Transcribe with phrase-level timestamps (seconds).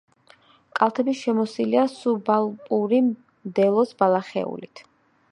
[0.77, 4.83] კალთები შემოსილია სუბალპური მდელოს ბალახეულით.